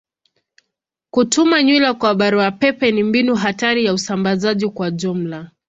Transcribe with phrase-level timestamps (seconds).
[1.11, 5.51] Kutuma nywila kwa barua pepe ni mbinu hatari ya usambazaji kwa ujumla.